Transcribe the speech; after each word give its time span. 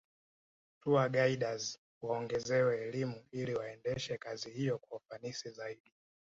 Tourguides 0.83 1.79
waongezewe 2.01 2.81
elimu 2.87 3.25
ili 3.31 3.55
waendeshe 3.55 4.17
kazi 4.17 4.49
hiyo 4.51 4.77
kwa 4.77 4.97
ufanisi 4.97 5.49
zaidi 5.49 5.93